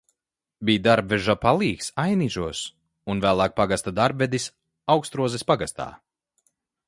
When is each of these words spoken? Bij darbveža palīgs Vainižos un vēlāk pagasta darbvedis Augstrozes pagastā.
Bij 0.67 0.77
darbveža 0.85 1.35
palīgs 1.41 1.89
Vainižos 1.99 2.63
un 3.15 3.21
vēlāk 3.27 3.55
pagasta 3.61 3.93
darbvedis 4.01 4.49
Augstrozes 4.95 5.49
pagastā. 5.53 5.91